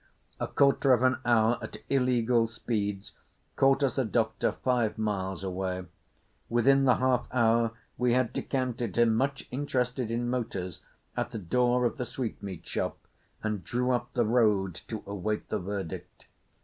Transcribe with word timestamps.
A 0.39 0.47
quarter 0.47 0.93
of 0.93 1.03
an 1.03 1.17
hour 1.25 1.59
at 1.61 1.77
illegal 1.87 2.47
speeds 2.47 3.11
caught 3.55 3.83
us 3.83 3.99
a 3.99 4.03
doctor 4.03 4.51
five 4.51 4.97
miles 4.97 5.43
away. 5.43 5.85
Within 6.49 6.85
the 6.85 6.95
half 6.95 7.27
hour 7.31 7.73
we 7.99 8.13
had 8.13 8.33
decanted 8.33 8.97
him, 8.97 9.13
much 9.13 9.47
interested 9.51 10.09
in 10.09 10.27
motors, 10.27 10.79
at 11.15 11.29
the 11.29 11.37
door 11.37 11.85
of 11.85 11.97
the 11.97 12.05
sweetmeat 12.05 12.65
shop, 12.65 12.97
and 13.43 13.63
drew 13.63 13.91
up 13.91 14.11
the 14.13 14.25
road 14.25 14.73
to 14.87 15.03
await 15.05 15.47
the 15.49 15.59
verdict. 15.59 16.25